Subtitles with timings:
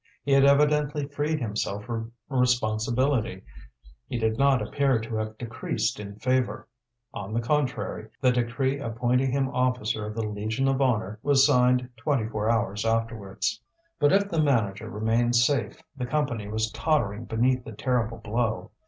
[0.23, 3.43] He had evidently freed himself from responsibility;
[4.07, 6.67] he did not appear to have decreased in favour.
[7.13, 11.87] On the contrary, the decree appointing him officer of the Legion of Honour was signed
[11.97, 13.61] twenty four hours afterwards.
[13.99, 18.71] But if the manager remained safe, the Company was tottering beneath the terrible blow.